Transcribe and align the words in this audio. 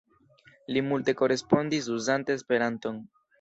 Li 0.77 0.81
multe 0.87 1.15
korespondis 1.19 1.91
uzante 1.99 2.39
Esperanton. 2.41 2.99